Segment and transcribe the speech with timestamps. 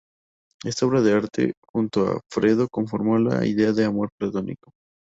[0.63, 0.99] Esta obra,
[1.61, 4.71] junto al "Fedro", conformó la idea de "amor platónico".